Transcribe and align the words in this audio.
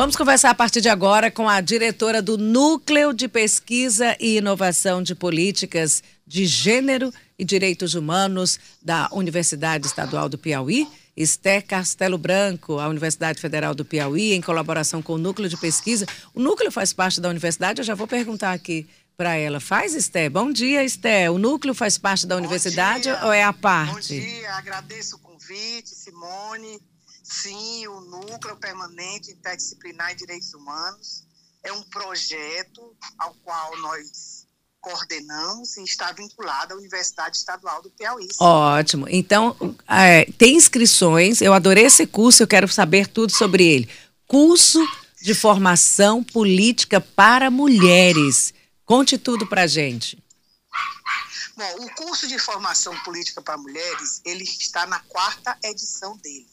Vamos 0.00 0.16
conversar 0.16 0.48
a 0.48 0.54
partir 0.54 0.80
de 0.80 0.88
agora 0.88 1.30
com 1.30 1.46
a 1.46 1.60
diretora 1.60 2.22
do 2.22 2.38
Núcleo 2.38 3.12
de 3.12 3.28
Pesquisa 3.28 4.16
e 4.18 4.38
Inovação 4.38 5.02
de 5.02 5.14
Políticas 5.14 6.02
de 6.26 6.46
Gênero 6.46 7.12
e 7.38 7.44
Direitos 7.44 7.92
Humanos 7.92 8.58
da 8.80 9.10
Universidade 9.12 9.86
Estadual 9.86 10.26
do 10.26 10.38
Piauí, 10.38 10.88
Esté 11.14 11.60
Castelo 11.60 12.16
Branco, 12.16 12.78
a 12.78 12.88
Universidade 12.88 13.42
Federal 13.42 13.74
do 13.74 13.84
Piauí, 13.84 14.32
em 14.32 14.40
colaboração 14.40 15.02
com 15.02 15.12
o 15.12 15.18
Núcleo 15.18 15.50
de 15.50 15.58
Pesquisa. 15.58 16.06
O 16.32 16.40
núcleo 16.40 16.72
faz 16.72 16.94
parte 16.94 17.20
da 17.20 17.28
universidade, 17.28 17.82
eu 17.82 17.84
já 17.84 17.94
vou 17.94 18.06
perguntar 18.06 18.52
aqui 18.52 18.88
para 19.18 19.34
ela. 19.34 19.60
Faz, 19.60 19.94
Esté? 19.94 20.30
Bom 20.30 20.50
dia, 20.50 20.82
Esté. 20.82 21.30
O 21.30 21.36
núcleo 21.36 21.74
faz 21.74 21.98
parte 21.98 22.26
da 22.26 22.36
Bom 22.36 22.40
universidade 22.40 23.02
dia. 23.02 23.20
ou 23.22 23.34
é 23.34 23.44
a 23.44 23.52
parte? 23.52 24.14
Bom 24.14 24.24
dia, 24.24 24.54
agradeço 24.54 25.16
o 25.16 25.18
convite, 25.18 25.90
Simone. 25.90 26.80
Sim, 27.30 27.86
o 27.86 28.00
Núcleo 28.00 28.56
Permanente 28.56 29.30
Interdisciplinar 29.30 30.10
em 30.10 30.16
Direitos 30.16 30.52
Humanos 30.52 31.24
é 31.62 31.72
um 31.72 31.80
projeto 31.84 32.96
ao 33.16 33.32
qual 33.44 33.78
nós 33.78 34.48
coordenamos 34.80 35.76
e 35.76 35.84
está 35.84 36.10
vinculado 36.10 36.74
à 36.74 36.76
Universidade 36.76 37.36
Estadual 37.36 37.82
do 37.82 37.90
Piauí. 37.90 38.26
Ótimo. 38.40 39.06
Então, 39.08 39.56
é, 39.86 40.24
tem 40.32 40.56
inscrições. 40.56 41.40
Eu 41.40 41.54
adorei 41.54 41.84
esse 41.84 42.04
curso, 42.04 42.42
eu 42.42 42.48
quero 42.48 42.66
saber 42.66 43.06
tudo 43.06 43.30
sobre 43.30 43.64
ele. 43.64 43.88
Curso 44.26 44.84
de 45.22 45.32
formação 45.32 46.24
política 46.24 47.00
para 47.00 47.48
mulheres. 47.48 48.52
Conte 48.84 49.16
tudo 49.16 49.46
para 49.46 49.68
gente. 49.68 50.18
Bom, 51.56 51.84
o 51.84 51.94
curso 51.94 52.26
de 52.26 52.40
formação 52.40 52.98
política 53.04 53.40
para 53.40 53.56
mulheres, 53.56 54.20
ele 54.24 54.42
está 54.42 54.84
na 54.84 54.98
quarta 54.98 55.56
edição 55.62 56.16
dele 56.16 56.49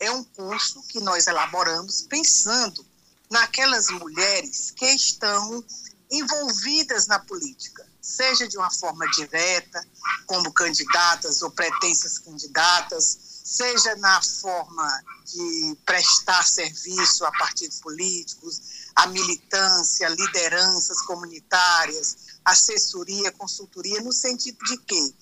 é 0.00 0.10
um 0.10 0.24
curso 0.24 0.82
que 0.88 0.98
nós 1.00 1.26
elaboramos 1.26 2.02
pensando 2.02 2.84
naquelas 3.30 3.88
mulheres 3.90 4.70
que 4.72 4.86
estão 4.86 5.62
envolvidas 6.10 7.06
na 7.06 7.20
política, 7.20 7.86
seja 8.00 8.48
de 8.48 8.56
uma 8.56 8.70
forma 8.70 9.06
direta, 9.12 9.86
como 10.26 10.52
candidatas 10.52 11.42
ou 11.42 11.50
pretensas 11.50 12.18
candidatas, 12.18 13.18
seja 13.44 13.94
na 13.96 14.20
forma 14.22 15.04
de 15.26 15.76
prestar 15.84 16.44
serviço 16.44 17.24
a 17.24 17.30
partidos 17.32 17.78
políticos, 17.78 18.60
a 18.96 19.06
militância, 19.06 20.08
lideranças 20.08 21.00
comunitárias, 21.02 22.16
assessoria, 22.44 23.30
consultoria, 23.32 24.00
no 24.00 24.12
sentido 24.12 24.58
de 24.64 24.78
que 24.78 25.14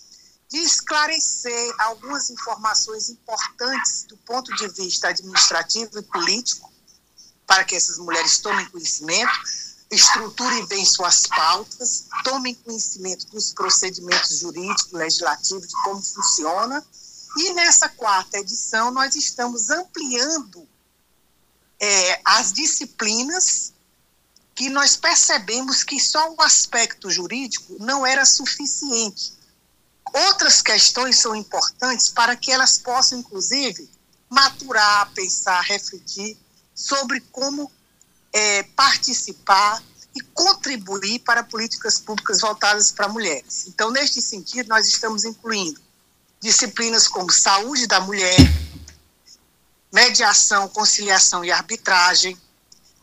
de 0.48 0.58
esclarecer 0.58 1.74
algumas 1.78 2.30
informações 2.30 3.10
importantes 3.10 4.04
do 4.04 4.16
ponto 4.18 4.54
de 4.56 4.68
vista 4.68 5.08
administrativo 5.08 5.98
e 5.98 6.02
político, 6.02 6.72
para 7.46 7.64
que 7.64 7.76
essas 7.76 7.98
mulheres 7.98 8.38
tomem 8.38 8.64
conhecimento, 8.70 9.32
estruturem 9.90 10.66
bem 10.66 10.84
suas 10.84 11.26
pautas, 11.26 12.06
tomem 12.24 12.54
conhecimento 12.54 13.26
dos 13.26 13.52
procedimentos 13.52 14.38
jurídicos, 14.38 14.92
legislativos, 14.92 15.68
de 15.68 15.82
como 15.82 16.02
funciona. 16.02 16.84
E 17.36 17.52
nessa 17.52 17.88
quarta 17.88 18.38
edição, 18.38 18.90
nós 18.90 19.14
estamos 19.14 19.70
ampliando 19.70 20.66
é, 21.78 22.20
as 22.24 22.52
disciplinas 22.52 23.72
que 24.54 24.68
nós 24.68 24.96
percebemos 24.96 25.84
que 25.84 26.00
só 26.00 26.34
o 26.34 26.42
aspecto 26.42 27.10
jurídico 27.10 27.76
não 27.78 28.04
era 28.04 28.24
suficiente 28.24 29.37
Outras 30.12 30.62
questões 30.62 31.18
são 31.18 31.34
importantes 31.34 32.08
para 32.08 32.36
que 32.36 32.50
elas 32.50 32.78
possam, 32.78 33.18
inclusive, 33.18 33.88
maturar, 34.28 35.10
pensar, 35.12 35.60
refletir 35.62 36.36
sobre 36.74 37.20
como 37.32 37.70
é, 38.32 38.62
participar 38.62 39.82
e 40.14 40.20
contribuir 40.34 41.20
para 41.20 41.42
políticas 41.42 41.98
públicas 41.98 42.40
voltadas 42.40 42.90
para 42.90 43.08
mulheres. 43.08 43.66
Então, 43.66 43.90
neste 43.90 44.20
sentido, 44.20 44.68
nós 44.68 44.86
estamos 44.86 45.24
incluindo 45.24 45.80
disciplinas 46.40 47.08
como 47.08 47.30
saúde 47.30 47.86
da 47.86 48.00
mulher, 48.00 48.36
mediação, 49.92 50.68
conciliação 50.68 51.44
e 51.44 51.50
arbitragem, 51.50 52.36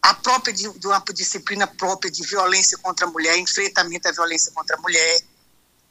a 0.01 0.13
própria 0.13 0.53
de, 0.53 0.71
de 0.77 0.87
uma 0.87 1.03
disciplina 1.13 1.65
própria 1.65 2.11
de 2.11 2.23
violência 2.23 2.77
contra 2.77 3.07
a 3.07 3.09
mulher, 3.09 3.37
enfrentamento 3.37 4.07
à 4.07 4.11
violência 4.11 4.51
contra 4.53 4.75
a 4.75 4.79
mulher, 4.79 5.21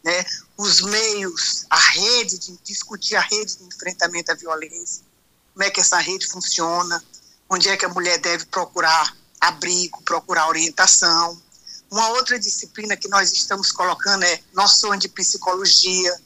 né, 0.05 0.25
os 0.57 0.83
meios, 0.83 1.65
a 1.71 1.79
rede, 1.79 2.39
de 2.39 2.59
discutir 2.63 3.17
a 3.17 3.23
rede 3.23 3.57
de 3.57 3.65
enfrentamento 3.65 4.31
à 4.31 4.35
violência, 4.35 5.03
como 5.53 5.65
é 5.65 5.71
que 5.71 5.81
essa 5.81 5.99
rede 5.99 6.27
funciona, 6.27 7.03
onde 7.49 7.69
é 7.69 7.77
que 7.77 7.85
a 7.85 7.89
mulher 7.89 8.19
deve 8.19 8.45
procurar 8.47 9.17
abrigo, 9.41 10.03
procurar 10.03 10.49
orientação. 10.49 11.41
Uma 11.91 12.09
outra 12.11 12.39
disciplina 12.39 12.97
que 12.97 13.09
nós 13.09 13.33
estamos 13.33 13.71
colocando 13.71 14.25
é 14.25 14.41
noção 14.53 14.97
de 14.97 15.09
psicologia. 15.09 16.21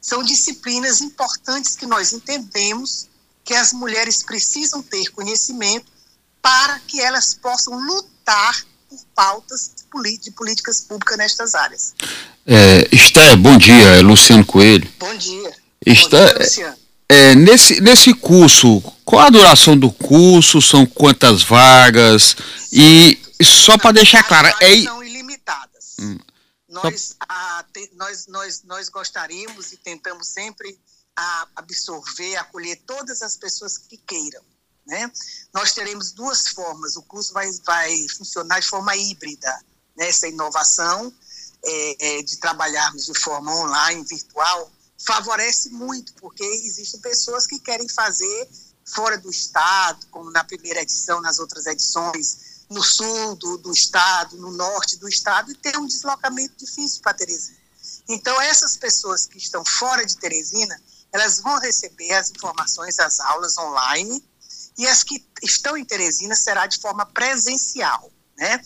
São 0.00 0.22
disciplinas 0.22 1.00
importantes 1.00 1.74
que 1.74 1.86
nós 1.86 2.12
entendemos 2.12 3.08
que 3.44 3.54
as 3.54 3.72
mulheres 3.72 4.22
precisam 4.22 4.82
ter 4.82 5.10
conhecimento 5.10 5.90
para 6.40 6.78
que 6.80 7.00
elas 7.00 7.34
possam 7.34 7.78
lutar 7.80 8.64
por 8.88 9.04
pautas 9.14 9.72
de 9.76 10.30
políticas 10.30 10.82
públicas 10.82 11.18
nestas 11.18 11.54
áreas. 11.54 11.94
É, 12.50 12.88
Esté, 12.90 13.36
bom 13.36 13.58
dia, 13.58 13.74
é 13.74 14.00
Luciano 14.00 14.42
Coelho. 14.42 14.90
Bom 14.98 15.14
dia. 15.18 15.54
Esté, 15.84 16.18
bom 16.18 16.32
dia, 16.32 16.38
Luciano. 16.38 16.78
É, 17.06 17.34
nesse, 17.34 17.78
nesse 17.82 18.14
curso, 18.14 18.80
qual 19.04 19.26
a 19.26 19.30
duração 19.30 19.78
do 19.78 19.92
curso? 19.92 20.62
São 20.62 20.86
quantas 20.86 21.42
vagas? 21.42 22.34
E 22.72 23.20
só 23.42 23.76
para 23.76 23.92
deixar 23.92 24.22
claro, 24.22 24.48
é 24.60 24.82
são 24.82 25.04
ilimitadas. 25.04 25.96
Hum. 26.00 26.18
Nós, 26.70 27.16
a, 27.28 27.64
te, 27.70 27.90
nós, 27.96 28.26
nós, 28.28 28.62
nós 28.64 28.88
gostaríamos 28.88 29.74
e 29.74 29.76
tentamos 29.76 30.28
sempre 30.28 30.74
a 31.14 31.46
absorver, 31.54 32.36
acolher 32.36 32.80
todas 32.86 33.20
as 33.20 33.36
pessoas 33.36 33.76
que 33.76 33.98
queiram. 33.98 34.40
Né? 34.86 35.10
Nós 35.52 35.72
teremos 35.72 36.12
duas 36.12 36.48
formas. 36.48 36.96
O 36.96 37.02
curso 37.02 37.34
vai, 37.34 37.50
vai 37.66 37.94
funcionar 38.16 38.58
de 38.60 38.68
forma 38.68 38.96
híbrida, 38.96 39.54
né? 39.94 40.08
essa 40.08 40.26
inovação 40.26 41.12
é, 41.64 42.18
é, 42.18 42.22
de 42.22 42.36
trabalharmos 42.38 43.06
de 43.06 43.18
forma 43.18 43.54
online, 43.54 44.04
virtual, 44.04 44.70
favorece 45.04 45.70
muito, 45.70 46.12
porque 46.14 46.44
existem 46.44 47.00
pessoas 47.00 47.46
que 47.46 47.58
querem 47.58 47.88
fazer 47.88 48.48
fora 48.94 49.18
do 49.18 49.30
estado, 49.30 50.06
como 50.10 50.30
na 50.30 50.44
primeira 50.44 50.80
edição, 50.82 51.20
nas 51.20 51.38
outras 51.38 51.66
edições, 51.66 52.64
no 52.68 52.82
sul 52.82 53.36
do, 53.36 53.58
do 53.58 53.72
estado, 53.72 54.36
no 54.36 54.50
norte 54.50 54.96
do 54.96 55.08
estado, 55.08 55.50
e 55.50 55.54
ter 55.54 55.76
um 55.76 55.86
deslocamento 55.86 56.54
difícil 56.56 57.00
para 57.02 57.14
Teresina. 57.14 57.58
Então, 58.08 58.40
essas 58.40 58.76
pessoas 58.76 59.26
que 59.26 59.38
estão 59.38 59.64
fora 59.64 60.04
de 60.04 60.16
Teresina, 60.16 60.80
elas 61.12 61.40
vão 61.40 61.58
receber 61.60 62.12
as 62.12 62.30
informações, 62.30 62.98
as 62.98 63.20
aulas 63.20 63.56
online, 63.58 64.22
e 64.76 64.86
as 64.86 65.02
que 65.02 65.26
estão 65.42 65.76
em 65.76 65.84
Teresina 65.84 66.34
será 66.34 66.66
de 66.66 66.78
forma 66.78 67.04
presencial, 67.06 68.10
né? 68.36 68.62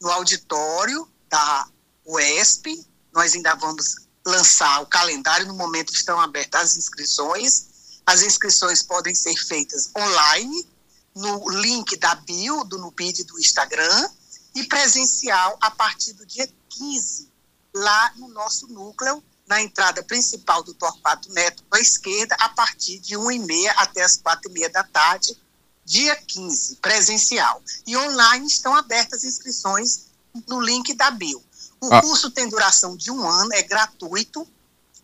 No 0.00 0.10
auditório 0.10 1.08
da 1.28 1.68
UESP, 2.06 2.86
nós 3.12 3.34
ainda 3.34 3.54
vamos 3.54 3.96
lançar 4.26 4.82
o 4.82 4.86
calendário, 4.86 5.46
no 5.46 5.54
momento 5.54 5.92
estão 5.92 6.20
abertas 6.20 6.62
as 6.62 6.76
inscrições. 6.76 7.66
As 8.04 8.22
inscrições 8.22 8.82
podem 8.82 9.14
ser 9.14 9.34
feitas 9.36 9.90
online, 9.96 10.66
no 11.14 11.48
link 11.48 11.96
da 11.96 12.14
bio, 12.14 12.62
do 12.64 12.78
Nubid 12.78 13.24
do 13.24 13.38
Instagram, 13.38 14.10
e 14.54 14.64
presencial 14.64 15.56
a 15.60 15.70
partir 15.70 16.12
do 16.12 16.24
dia 16.26 16.48
15, 16.68 17.30
lá 17.74 18.12
no 18.16 18.28
nosso 18.28 18.66
núcleo, 18.68 19.22
na 19.46 19.62
entrada 19.62 20.02
principal 20.02 20.62
do 20.62 20.74
Torquato 20.74 21.32
Neto, 21.32 21.64
à 21.70 21.78
esquerda, 21.78 22.36
a 22.40 22.48
partir 22.48 22.98
de 22.98 23.16
1h30 23.16 23.72
até 23.76 24.02
as 24.02 24.18
4h30 24.18 24.70
da 24.72 24.84
tarde, 24.84 25.36
dia 25.84 26.16
15, 26.16 26.76
presencial. 26.76 27.62
E 27.86 27.96
online 27.96 28.46
estão 28.46 28.74
abertas 28.74 29.24
inscrições 29.24 30.06
no 30.48 30.60
link 30.60 30.92
da 30.94 31.10
bio. 31.10 31.42
O 31.80 31.92
ah. 31.92 32.00
curso 32.00 32.30
tem 32.30 32.48
duração 32.48 32.96
de 32.96 33.10
um 33.10 33.28
ano, 33.28 33.52
é 33.52 33.62
gratuito. 33.62 34.46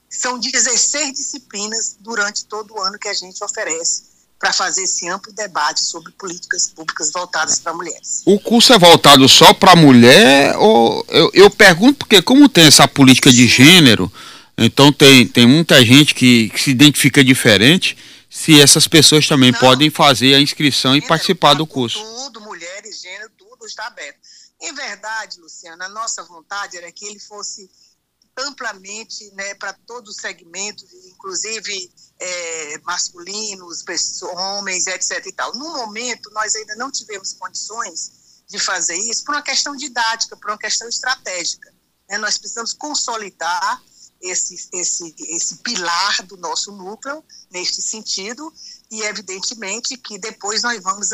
São 0.09 0.39
16 0.39 1.13
disciplinas 1.13 1.97
durante 2.01 2.45
todo 2.45 2.75
o 2.75 2.81
ano 2.81 2.99
que 2.99 3.09
a 3.09 3.15
gente 3.15 3.43
oferece 3.43 4.13
para 4.43 4.53
fazer 4.53 4.83
esse 4.83 5.09
amplo 5.09 5.33
debate 5.33 5.85
sobre 5.85 6.11
políticas 6.13 6.69
públicas 6.69 7.13
voltadas 7.13 7.61
para 7.61 7.73
mulheres. 7.73 8.23
O 8.27 8.41
curso 8.41 8.73
é 8.73 8.79
voltado 8.79 9.29
só 9.29 9.55
para 9.55 9.77
mulher? 9.77 10.57
Ou 10.59 11.07
eu, 11.09 11.31
eu 11.33 11.51
pergunto 11.51 11.99
porque 11.99 12.21
como 12.21 12.49
tem 12.49 12.67
essa 12.67 12.89
política 12.89 13.33
de 13.33 13.47
gênero, 13.47 14.13
então 14.59 14.93
tem, 14.93 15.29
tem 15.29 15.47
muita 15.47 15.85
gente 15.85 16.13
que, 16.13 16.51
que 16.51 16.61
se 16.61 16.71
identifica 16.71 17.23
diferente 17.23 17.97
se 18.29 18.61
essas 18.61 18.89
pessoas 18.89 19.29
também 19.29 19.53
Não, 19.53 19.61
podem 19.61 19.91
fazer 19.91 20.35
a 20.35 20.41
inscrição 20.41 20.97
e 20.97 21.01
participar 21.01 21.55
do 21.55 21.67
curso. 21.67 22.03
Tudo, 22.03 22.41
mulheres, 22.41 23.01
gênero, 23.01 23.31
tudo 23.39 23.65
está 23.65 23.87
aberto. 23.87 24.19
Em 24.63 24.73
verdade, 24.73 25.41
Luciana, 25.41 25.87
a 25.87 25.89
nossa 25.89 26.23
vontade 26.23 26.77
era 26.77 26.91
que 26.93 27.05
ele 27.05 27.19
fosse 27.19 27.69
amplamente 28.39 29.29
né, 29.33 29.55
para 29.57 29.73
todos 29.73 30.15
os 30.15 30.23
segmentos, 30.23 30.85
inclusive 31.07 31.93
é, 32.19 32.79
masculinos, 32.79 33.83
pessoas, 33.83 34.33
homens, 34.37 34.87
etc. 34.87 35.27
E 35.27 35.33
tal. 35.33 35.53
No 35.55 35.77
momento, 35.77 36.31
nós 36.31 36.55
ainda 36.55 36.77
não 36.77 36.93
tivemos 36.93 37.33
condições 37.35 38.45
de 38.49 38.59
fazer 38.59 38.97
isso 38.97 39.25
por 39.25 39.35
uma 39.35 39.43
questão 39.43 39.75
didática, 39.75 40.37
por 40.37 40.51
uma 40.51 40.59
questão 40.59 40.89
estratégica. 40.89 41.75
Né? 42.09 42.17
Nós 42.19 42.39
precisamos 42.39 42.73
consolidar 42.73 43.83
esse, 44.21 44.69
esse, 44.73 45.15
esse 45.19 45.57
pilar 45.57 46.23
do 46.27 46.37
nosso 46.37 46.71
núcleo 46.71 47.25
neste 47.51 47.83
sentido 47.83 48.55
e 48.91 49.03
evidentemente 49.03 49.97
que 49.97 50.19
depois 50.19 50.63
nós 50.63 50.81
vamos 50.81 51.09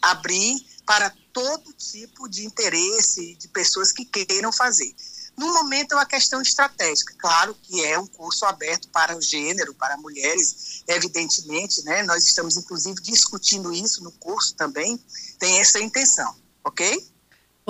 abrir 0.00 0.66
para 0.88 1.14
todo 1.34 1.70
tipo 1.74 2.26
de 2.26 2.46
interesse 2.46 3.34
de 3.34 3.46
pessoas 3.48 3.92
que 3.92 4.06
queiram 4.06 4.50
fazer. 4.50 4.90
No 5.36 5.52
momento 5.52 5.92
é 5.92 5.96
uma 5.96 6.06
questão 6.06 6.40
estratégica. 6.40 7.14
Claro 7.18 7.54
que 7.62 7.84
é 7.84 7.98
um 7.98 8.06
curso 8.06 8.46
aberto 8.46 8.88
para 8.88 9.14
o 9.14 9.20
gênero, 9.20 9.74
para 9.74 9.98
mulheres, 9.98 10.82
evidentemente, 10.88 11.84
né? 11.84 12.02
Nós 12.04 12.24
estamos, 12.24 12.56
inclusive, 12.56 13.02
discutindo 13.02 13.70
isso 13.70 14.02
no 14.02 14.10
curso 14.12 14.54
também, 14.54 14.98
tem 15.38 15.60
essa 15.60 15.78
intenção, 15.78 16.34
ok? 16.64 17.06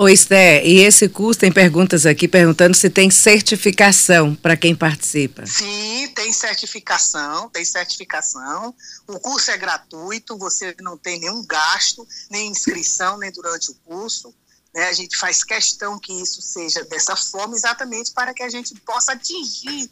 Ô, 0.01 0.07
Esté, 0.07 0.65
e 0.65 0.79
esse 0.79 1.09
curso 1.09 1.41
tem 1.41 1.51
perguntas 1.51 2.05
aqui 2.05 2.25
perguntando 2.25 2.73
se 2.73 2.89
tem 2.89 3.11
certificação 3.11 4.33
para 4.33 4.55
quem 4.55 4.73
participa. 4.73 5.45
Sim, 5.45 6.07
tem 6.15 6.31
certificação, 6.31 7.49
tem 7.49 7.65
certificação. 7.65 8.73
O 9.05 9.19
curso 9.19 9.51
é 9.51 9.57
gratuito, 9.57 10.37
você 10.37 10.73
não 10.79 10.97
tem 10.97 11.19
nenhum 11.19 11.45
gasto, 11.45 12.07
nem 12.31 12.49
inscrição, 12.49 13.17
nem 13.17 13.29
durante 13.29 13.71
o 13.71 13.75
curso. 13.83 14.33
Né? 14.73 14.85
A 14.85 14.93
gente 14.93 15.17
faz 15.17 15.43
questão 15.43 15.99
que 15.99 16.13
isso 16.13 16.41
seja 16.41 16.81
dessa 16.85 17.17
forma, 17.17 17.57
exatamente 17.57 18.13
para 18.13 18.33
que 18.33 18.41
a 18.41 18.49
gente 18.49 18.73
possa 18.75 19.11
atingir 19.11 19.91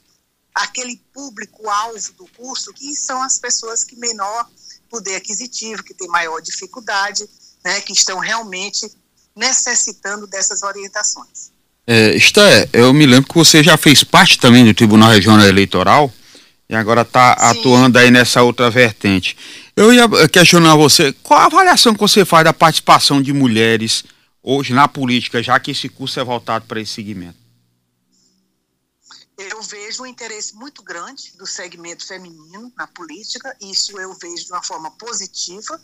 aquele 0.56 1.02
público-alvo 1.14 2.14
do 2.14 2.28
curso, 2.28 2.72
que 2.72 2.96
são 2.96 3.22
as 3.22 3.40
pessoas 3.40 3.84
que 3.84 3.98
menor 3.98 4.50
poder 4.90 5.18
aquisitivo, 5.18 5.84
que 5.84 5.94
têm 5.94 6.08
maior 6.08 6.40
dificuldade, 6.40 7.30
né? 7.62 7.82
que 7.82 7.92
estão 7.92 8.20
realmente 8.20 8.90
necessitando 9.38 10.28
dessas 10.28 10.64
orientações. 10.64 11.52
É, 11.86 12.16
Esté, 12.16 12.68
eu 12.74 12.94
me 12.94 13.06
lembro 13.06 13.30
que 13.30 13.36
você 13.36 13.64
já 13.64 13.78
fez 13.78 14.04
parte 14.04 14.38
também 14.38 14.66
do 14.66 14.74
Tribunal 14.74 15.12
Regional 15.12 15.48
Eleitoral 15.48 16.12
e 16.70 16.76
agora 16.76 17.04
está 17.04 17.32
atuando 17.32 17.98
aí 17.98 18.12
nessa 18.12 18.44
outra 18.44 18.70
vertente. 18.70 19.38
Eu 19.76 19.94
ia 19.94 20.28
questionar 20.28 20.76
você, 20.76 21.14
qual 21.24 21.40
a 21.40 21.46
avaliação 21.46 21.94
que 21.94 22.00
você 22.00 22.26
faz 22.26 22.44
da 22.44 22.52
participação 22.52 23.22
de 23.22 23.32
mulheres 23.32 24.04
hoje 24.44 24.74
na 24.74 24.88
política, 24.88 25.42
já 25.42 25.60
que 25.60 25.72
esse 25.72 25.88
curso 25.88 26.20
é 26.20 26.24
voltado 26.24 26.66
para 26.66 26.82
esse 26.82 26.94
segmento? 26.94 27.38
Eu 29.38 29.62
vejo 29.62 30.04
um 30.04 30.06
interesse 30.08 30.56
muito 30.56 30.82
grande 30.82 31.38
do 31.38 31.46
segmento 31.46 32.06
feminino 32.06 32.74
na 32.76 32.88
política, 32.88 33.56
isso 33.62 33.98
eu 34.00 34.14
vejo 34.16 34.46
de 34.46 34.52
uma 34.52 34.64
forma 34.64 34.92
positiva. 34.92 35.80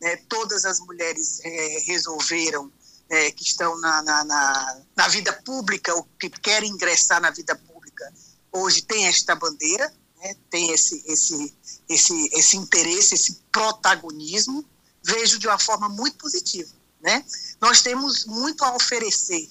Né? 0.00 0.16
Todas 0.28 0.64
as 0.64 0.80
mulheres 0.80 1.40
é, 1.44 1.78
resolveram 1.86 2.72
é, 3.08 3.30
que 3.30 3.42
estão 3.42 3.78
na, 3.80 4.02
na, 4.02 4.24
na, 4.24 4.80
na, 4.96 5.08
vida 5.08 5.32
pública 5.32 5.94
ou 5.94 6.06
que 6.18 6.28
querem 6.28 6.70
ingressar 6.70 7.20
na 7.20 7.30
vida 7.30 7.54
pública 7.56 8.12
hoje 8.52 8.82
tem 8.82 9.06
esta 9.06 9.34
bandeira, 9.34 9.92
né, 10.16 10.34
tem 10.50 10.72
esse, 10.72 11.02
esse, 11.06 11.54
esse, 11.88 12.28
esse 12.32 12.56
interesse, 12.56 13.14
esse 13.14 13.40
protagonismo, 13.52 14.64
vejo 15.02 15.38
de 15.38 15.46
uma 15.46 15.58
forma 15.58 15.88
muito 15.88 16.16
positiva. 16.18 16.70
Né? 17.00 17.24
Nós 17.60 17.80
temos 17.82 18.24
muito 18.26 18.64
a 18.64 18.74
oferecer 18.74 19.48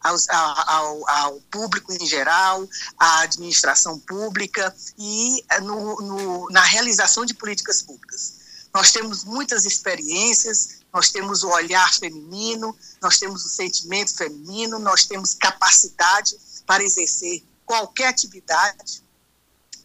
aos, 0.00 0.28
ao, 0.30 1.08
ao, 1.08 1.40
público 1.42 1.92
em 1.92 2.06
geral, 2.06 2.66
à 2.98 3.20
administração 3.20 3.98
pública 3.98 4.74
e 4.96 5.44
no, 5.62 5.96
no, 5.96 6.48
na 6.50 6.62
realização 6.62 7.26
de 7.26 7.34
políticas 7.34 7.82
públicas. 7.82 8.40
Nós 8.72 8.92
temos 8.92 9.24
muitas 9.24 9.66
experiências, 9.66 10.79
nós 10.92 11.10
temos 11.10 11.42
o 11.42 11.48
olhar 11.48 11.92
feminino, 11.94 12.76
nós 13.00 13.18
temos 13.18 13.44
o 13.44 13.48
sentimento 13.48 14.16
feminino, 14.16 14.78
nós 14.78 15.04
temos 15.04 15.34
capacidade 15.34 16.36
para 16.66 16.82
exercer 16.82 17.42
qualquer 17.64 18.08
atividade 18.08 19.02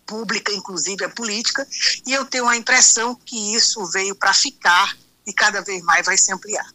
pública, 0.06 0.52
inclusive 0.52 1.04
a 1.04 1.10
política, 1.10 1.68
e 2.06 2.14
eu 2.14 2.26
tenho 2.26 2.48
a 2.48 2.56
impressão 2.56 3.16
que 3.26 3.56
isso 3.56 3.86
veio 3.88 4.16
para 4.16 4.34
ficar 4.34 4.96
e 5.26 5.34
cada 5.34 5.62
vez 5.62 5.84
mais 5.84 6.06
vai 6.06 6.18
se 6.18 6.32
ampliar. 6.32 6.66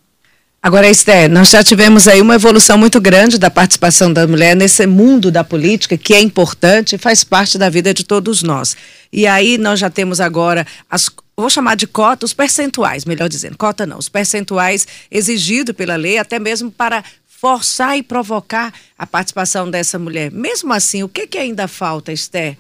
Agora, 0.63 0.91
Esther, 0.91 1.31
nós 1.31 1.49
já 1.49 1.65
tivemos 1.65 2.07
aí 2.07 2.21
uma 2.21 2.35
evolução 2.35 2.77
muito 2.77 3.01
grande 3.01 3.39
da 3.39 3.51
participação 3.51 4.13
da 4.13 4.27
mulher 4.27 4.55
nesse 4.55 4.87
mundo 4.87 5.31
da 5.31 5.43
política, 5.43 5.97
que 5.97 6.13
é 6.13 6.21
importante 6.21 6.95
e 6.95 6.99
faz 6.99 7.25
parte 7.25 7.57
da 7.57 7.71
vida 7.71 7.95
de 7.95 8.05
todos 8.05 8.43
nós. 8.43 8.77
E 9.11 9.27
aí 9.27 9.57
nós 9.57 9.81
já 9.81 9.89
temos 9.89 10.21
agora 10.21 10.67
as 10.91 11.09
vou 11.41 11.51
chamar 11.51 11.77
de 11.77 11.87
cota, 11.87 12.25
os 12.25 12.33
percentuais, 12.33 13.05
melhor 13.05 13.29
dizendo, 13.29 13.57
cota 13.57 13.87
não, 13.87 13.99
os 13.99 14.09
percentuais 14.09 14.87
exigidos 15.11 15.75
pela 15.75 15.97
lei, 15.97 16.19
até 16.19 16.39
mesmo 16.39 16.71
para 16.71 17.05
forçar 17.27 17.97
e 17.97 18.03
provocar 18.03 18.75
a 18.99 19.07
participação 19.07 19.71
dessa 19.71 19.99
mulher. 19.99 20.31
Mesmo 20.31 20.73
assim, 20.73 21.03
o 21.03 21.09
que, 21.09 21.27
que 21.27 21.39
ainda 21.39 21.67
falta, 21.67 22.13
Esther? 22.13 22.59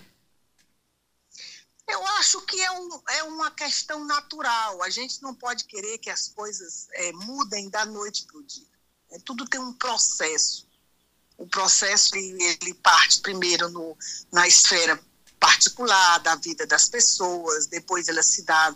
Eu 1.87 2.07
acho 2.19 2.41
que 2.43 2.59
é, 2.61 2.71
um, 2.71 3.01
é, 3.11 3.23
uma 3.25 3.51
questão 3.51 4.05
natural. 4.05 4.83
A 4.83 4.89
gente 4.89 5.21
não 5.23 5.35
pode 5.35 5.65
querer 5.65 5.99
que 5.99 6.09
as 6.09 6.29
coisas 6.29 6.89
é, 6.93 7.13
mudem 7.13 7.69
da 7.69 7.85
noite 7.85 8.25
para 8.25 8.39
o 8.39 8.43
dia. 8.45 8.65
É, 9.11 9.19
tudo 9.19 9.45
tem 9.45 9.61
um 9.61 9.73
processo. 9.73 10.67
O 11.37 11.47
processo 11.47 12.15
ele, 12.17 12.43
ele 12.63 12.75
parte 12.75 13.21
primeiro 13.21 13.69
no, 13.71 13.97
na 14.33 14.47
esfera 14.47 14.99
particular 15.41 16.19
da 16.19 16.37
vida 16.37 16.67
das 16.67 16.87
pessoas, 16.89 17.67
depois 17.67 18.09
ela 18.09 18.23
se 18.23 18.43
dá 18.43 18.75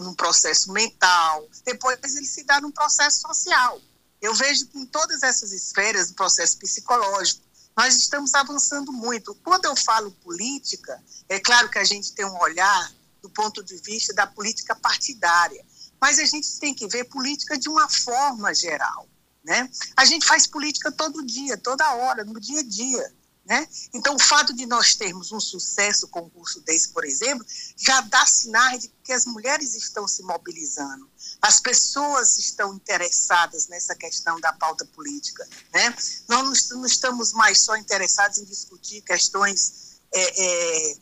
num 0.00 0.14
processo 0.14 0.72
mental, 0.72 1.46
depois 1.62 1.98
ele 2.16 2.26
se 2.26 2.42
dá 2.44 2.58
num 2.60 2.72
processo 2.72 3.20
social. 3.20 3.78
Eu 4.20 4.34
vejo 4.34 4.66
que 4.66 4.78
em 4.78 4.86
todas 4.86 5.22
essas 5.22 5.52
esferas, 5.52 6.08
no 6.08 6.14
processo 6.14 6.58
psicológico, 6.58 7.42
nós 7.76 7.96
estamos 7.96 8.34
avançando 8.34 8.92
muito. 8.92 9.34
Quando 9.36 9.66
eu 9.66 9.76
falo 9.76 10.10
política, 10.10 11.02
é 11.28 11.38
claro 11.38 11.68
que 11.68 11.78
a 11.78 11.84
gente 11.84 12.12
tem 12.12 12.24
um 12.24 12.38
olhar 12.40 12.92
do 13.22 13.30
ponto 13.30 13.62
de 13.62 13.76
vista 13.76 14.12
da 14.14 14.26
política 14.26 14.74
partidária, 14.74 15.64
mas 16.00 16.18
a 16.18 16.24
gente 16.24 16.58
tem 16.58 16.74
que 16.74 16.88
ver 16.88 17.04
política 17.04 17.58
de 17.58 17.68
uma 17.68 17.88
forma 17.88 18.54
geral. 18.54 19.06
Né? 19.44 19.70
A 19.96 20.04
gente 20.04 20.26
faz 20.26 20.46
política 20.46 20.90
todo 20.92 21.24
dia, 21.24 21.56
toda 21.56 21.94
hora, 21.94 22.24
no 22.24 22.38
dia 22.40 22.60
a 22.60 22.64
dia. 22.64 23.14
Né? 23.50 23.66
Então, 23.92 24.14
o 24.14 24.22
fato 24.22 24.54
de 24.54 24.64
nós 24.64 24.94
termos 24.94 25.32
um 25.32 25.40
sucesso 25.40 26.06
com 26.06 26.20
um 26.20 26.30
curso 26.30 26.60
desse, 26.60 26.90
por 26.90 27.04
exemplo, 27.04 27.44
já 27.76 28.00
dá 28.02 28.24
sinais 28.24 28.82
de 28.82 28.88
que 29.02 29.12
as 29.12 29.26
mulheres 29.26 29.74
estão 29.74 30.06
se 30.06 30.22
mobilizando, 30.22 31.10
as 31.42 31.58
pessoas 31.58 32.38
estão 32.38 32.72
interessadas 32.72 33.66
nessa 33.66 33.96
questão 33.96 34.38
da 34.38 34.52
pauta 34.52 34.84
política. 34.84 35.44
Né? 35.74 35.92
Nós 36.28 36.68
não 36.68 36.86
estamos 36.86 37.32
mais 37.32 37.60
só 37.62 37.76
interessados 37.76 38.38
em 38.38 38.44
discutir 38.44 39.02
questões 39.02 39.98
é, 40.14 40.44
é, 40.92 40.96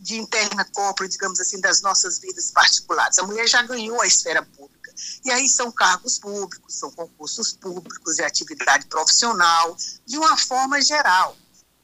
de 0.00 0.18
interna 0.18 0.66
corpora, 0.66 1.08
digamos 1.08 1.40
assim, 1.40 1.58
das 1.62 1.80
nossas 1.80 2.18
vidas 2.18 2.50
particulares. 2.50 3.16
A 3.16 3.26
mulher 3.26 3.48
já 3.48 3.62
ganhou 3.62 4.02
a 4.02 4.06
esfera 4.06 4.42
pública. 4.42 4.92
E 5.24 5.30
aí 5.30 5.48
são 5.48 5.72
cargos 5.72 6.18
públicos, 6.18 6.74
são 6.74 6.90
concursos 6.90 7.54
públicos, 7.54 8.18
é 8.18 8.26
atividade 8.26 8.84
profissional, 8.84 9.74
de 10.04 10.18
uma 10.18 10.36
forma 10.36 10.78
geral. 10.82 11.34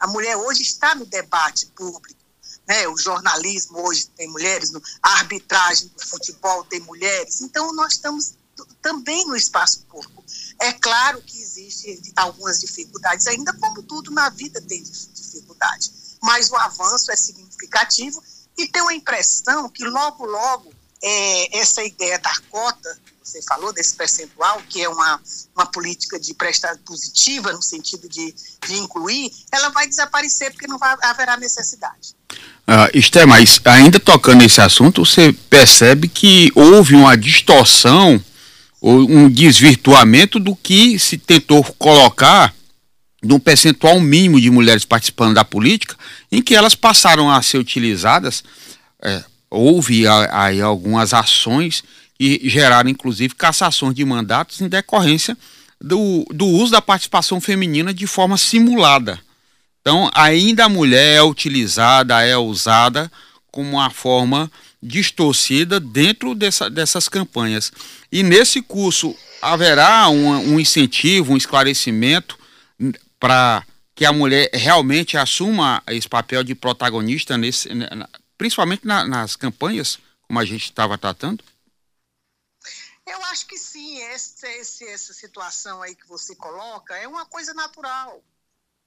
A 0.02 0.08
mulher 0.08 0.36
hoje 0.36 0.62
está 0.62 0.96
no 0.96 1.06
debate 1.06 1.66
público. 1.66 2.20
Né? 2.66 2.88
O 2.88 2.98
jornalismo 2.98 3.86
hoje 3.86 4.06
tem 4.16 4.28
mulheres, 4.28 4.72
a 5.00 5.08
arbitragem 5.18 5.86
do 5.96 6.04
futebol 6.04 6.64
tem 6.64 6.80
mulheres. 6.80 7.40
Então, 7.40 7.72
nós 7.72 7.92
estamos 7.92 8.34
também 8.80 9.24
no 9.28 9.36
espaço 9.36 9.84
público. 9.84 10.24
É 10.58 10.72
claro 10.72 11.22
que 11.22 11.40
existem 11.40 12.02
algumas 12.16 12.58
dificuldades, 12.58 13.28
ainda 13.28 13.52
como 13.52 13.80
tudo 13.84 14.10
na 14.10 14.28
vida 14.28 14.60
tem 14.60 14.82
dificuldade, 14.82 15.92
mas 16.20 16.50
o 16.50 16.56
avanço 16.56 17.12
é 17.12 17.16
significativo 17.16 18.20
e 18.58 18.66
tenho 18.66 18.88
a 18.88 18.94
impressão 18.94 19.68
que 19.68 19.84
logo, 19.84 20.26
logo, 20.26 20.71
é, 21.02 21.58
essa 21.58 21.82
ideia 21.82 22.18
da 22.18 22.32
cota 22.50 22.98
você 23.32 23.40
falou 23.42 23.72
desse 23.72 23.94
percentual, 23.94 24.60
que 24.68 24.82
é 24.82 24.88
uma, 24.88 25.20
uma 25.54 25.66
política 25.66 26.18
de 26.18 26.34
prestar 26.34 26.76
positiva 26.84 27.52
no 27.52 27.62
sentido 27.62 28.08
de, 28.08 28.34
de 28.66 28.74
incluir, 28.74 29.30
ela 29.52 29.70
vai 29.70 29.86
desaparecer 29.86 30.50
porque 30.50 30.66
não 30.66 30.76
vai, 30.76 30.94
haverá 31.02 31.36
necessidade. 31.36 32.14
Uh, 32.32 32.90
Esté, 32.92 33.24
mas 33.24 33.60
ainda 33.64 34.00
tocando 34.00 34.40
nesse 34.40 34.60
assunto, 34.60 35.04
você 35.04 35.32
percebe 35.48 36.08
que 36.08 36.50
houve 36.54 36.94
uma 36.94 37.16
distorção 37.16 38.22
ou 38.80 38.98
um 39.08 39.30
desvirtuamento 39.30 40.40
do 40.40 40.56
que 40.56 40.98
se 40.98 41.16
tentou 41.16 41.62
colocar 41.78 42.52
de 43.22 43.32
um 43.32 43.38
percentual 43.38 44.00
mínimo 44.00 44.40
de 44.40 44.50
mulheres 44.50 44.84
participando 44.84 45.34
da 45.34 45.44
política, 45.44 45.96
em 46.30 46.42
que 46.42 46.56
elas 46.56 46.74
passaram 46.74 47.30
a 47.30 47.40
ser 47.40 47.58
utilizadas. 47.58 48.42
É, 49.00 49.22
houve 49.52 50.04
aí 50.30 50.62
algumas 50.62 51.12
ações 51.12 51.84
e 52.18 52.48
geraram 52.48 52.88
inclusive 52.88 53.34
cassações 53.34 53.94
de 53.94 54.04
mandatos 54.04 54.60
em 54.60 54.68
decorrência 54.68 55.36
do, 55.78 56.24
do 56.30 56.46
uso 56.46 56.72
da 56.72 56.80
participação 56.80 57.40
feminina 57.40 57.92
de 57.92 58.06
forma 58.06 58.38
simulada. 58.38 59.20
Então, 59.80 60.10
ainda 60.14 60.64
a 60.64 60.68
mulher 60.68 61.16
é 61.16 61.22
utilizada, 61.22 62.22
é 62.22 62.36
usada 62.36 63.10
como 63.50 63.72
uma 63.72 63.90
forma 63.90 64.50
distorcida 64.82 65.78
dentro 65.78 66.34
dessa, 66.34 66.70
dessas 66.70 67.08
campanhas. 67.08 67.70
E 68.10 68.22
nesse 68.22 68.62
curso 68.62 69.14
haverá 69.42 70.08
um, 70.08 70.54
um 70.54 70.60
incentivo, 70.60 71.32
um 71.32 71.36
esclarecimento 71.36 72.38
para 73.18 73.64
que 73.94 74.04
a 74.04 74.12
mulher 74.12 74.48
realmente 74.54 75.16
assuma 75.16 75.82
esse 75.88 76.08
papel 76.08 76.42
de 76.42 76.54
protagonista, 76.54 77.36
nesse, 77.36 77.68
principalmente 78.36 78.86
na, 78.86 79.06
nas 79.06 79.36
campanhas, 79.36 79.98
como 80.22 80.38
a 80.38 80.44
gente 80.44 80.64
estava 80.64 80.96
tratando? 80.96 81.44
Eu 83.06 83.22
acho 83.24 83.46
que 83.46 83.58
sim, 83.58 83.98
esse, 83.98 84.86
essa 84.86 85.12
situação 85.12 85.82
aí 85.82 85.94
que 85.94 86.06
você 86.06 86.34
coloca 86.36 86.96
é 86.96 87.06
uma 87.08 87.26
coisa 87.26 87.52
natural. 87.52 88.22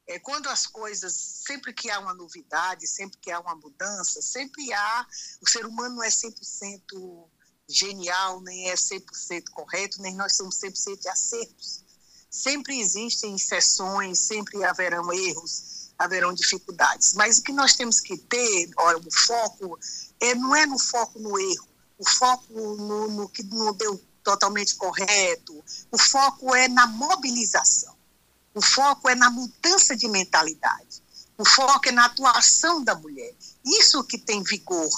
É, 0.07 0.19
quando 0.19 0.47
as 0.47 0.67
coisas, 0.67 1.13
sempre 1.13 1.73
que 1.73 1.89
há 1.89 1.99
uma 1.99 2.13
novidade, 2.13 2.87
sempre 2.87 3.17
que 3.17 3.31
há 3.31 3.39
uma 3.39 3.55
mudança, 3.55 4.21
sempre 4.21 4.71
há. 4.71 5.07
O 5.41 5.49
ser 5.49 5.65
humano 5.65 5.95
não 5.95 6.03
é 6.03 6.09
100% 6.09 7.27
genial, 7.67 8.39
nem 8.41 8.69
é 8.69 8.75
100% 8.75 9.49
correto, 9.51 10.01
nem 10.01 10.15
nós 10.15 10.35
somos 10.35 10.59
100% 10.59 11.07
acertos. 11.07 11.83
Sempre 12.29 12.79
existem 12.79 13.35
exceções, 13.35 14.19
sempre 14.19 14.63
haverão 14.63 15.11
erros, 15.11 15.74
haverão 15.97 16.33
dificuldades. 16.33 17.13
Mas 17.13 17.37
o 17.37 17.43
que 17.43 17.53
nós 17.53 17.75
temos 17.75 17.99
que 17.99 18.17
ter, 18.17 18.69
olha, 18.77 18.97
o 18.97 19.11
foco, 19.11 19.79
é, 20.19 20.35
não 20.35 20.55
é 20.55 20.65
no 20.65 20.77
foco 20.77 21.19
no 21.19 21.39
erro, 21.39 21.67
o 21.97 22.09
foco 22.09 22.53
no, 22.53 23.09
no 23.09 23.29
que 23.29 23.43
não 23.43 23.73
deu 23.73 24.01
totalmente 24.23 24.75
correto, 24.75 25.63
o 25.91 25.97
foco 25.97 26.53
é 26.55 26.67
na 26.67 26.87
mobilização. 26.87 27.95
O 28.53 28.61
foco 28.61 29.09
é 29.09 29.15
na 29.15 29.29
mudança 29.29 29.95
de 29.95 30.07
mentalidade. 30.07 31.03
O 31.37 31.45
foco 31.45 31.89
é 31.89 31.91
na 31.91 32.05
atuação 32.05 32.83
da 32.83 32.95
mulher. 32.95 33.33
Isso 33.65 34.03
que 34.03 34.17
tem 34.17 34.41
vigor. 34.43 34.89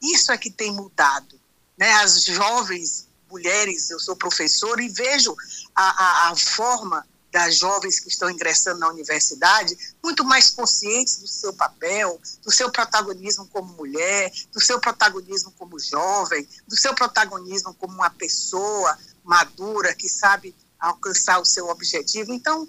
Isso 0.00 0.30
é 0.32 0.38
que 0.38 0.50
tem 0.50 0.72
mudado. 0.72 1.38
Né? 1.76 1.92
As 1.94 2.22
jovens 2.24 3.08
mulheres, 3.30 3.90
eu 3.90 3.98
sou 3.98 4.14
professora 4.14 4.82
e 4.82 4.88
vejo 4.88 5.34
a, 5.74 5.82
a, 5.82 6.30
a 6.30 6.36
forma 6.36 7.06
das 7.32 7.56
jovens 7.56 7.98
que 7.98 8.08
estão 8.08 8.30
ingressando 8.30 8.78
na 8.78 8.88
universidade 8.88 9.76
muito 10.04 10.22
mais 10.22 10.50
conscientes 10.50 11.16
do 11.16 11.26
seu 11.26 11.52
papel, 11.54 12.20
do 12.44 12.52
seu 12.52 12.70
protagonismo 12.70 13.48
como 13.48 13.72
mulher, 13.72 14.30
do 14.52 14.60
seu 14.60 14.78
protagonismo 14.78 15.50
como 15.52 15.80
jovem, 15.80 16.46
do 16.68 16.76
seu 16.76 16.94
protagonismo 16.94 17.74
como 17.74 17.94
uma 17.94 18.10
pessoa 18.10 18.96
madura 19.24 19.94
que 19.94 20.08
sabe 20.08 20.54
alcançar 20.78 21.40
o 21.40 21.44
seu 21.44 21.68
objetivo. 21.68 22.34
Então, 22.34 22.66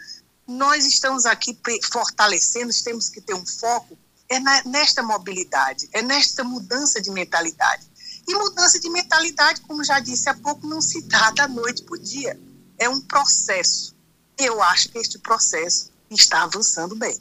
nós 0.48 0.86
estamos 0.86 1.25
aqui 1.25 1.58
fortalecendo, 1.91 2.72
temos 2.84 3.10
que 3.10 3.20
ter 3.20 3.34
um 3.34 3.46
foco 3.46 3.98
é 4.29 4.39
nesta 4.67 5.03
mobilidade, 5.03 5.89
é 5.91 6.01
nesta 6.01 6.43
mudança 6.43 7.01
de 7.01 7.12
mentalidade. 7.12 7.86
E 8.27 8.34
mudança 8.36 8.79
de 8.79 8.89
mentalidade, 8.89 9.62
como 9.62 9.84
já 9.84 10.00
disse 10.00 10.29
há 10.29 10.34
pouco, 10.34 10.65
não 10.65 10.82
se 10.82 11.01
dá 11.03 11.32
da 11.32 11.48
noite 11.48 11.84
para 11.84 11.96
o 11.96 12.00
dia. 12.00 12.39
É 12.77 12.88
um 12.88 13.01
processo. 13.01 13.93
Eu 14.40 14.62
acho 14.62 14.90
que 14.90 14.98
este 14.98 15.20
processo 15.20 15.92
está 16.10 16.44
avançando 16.44 16.96
bem. 16.96 17.16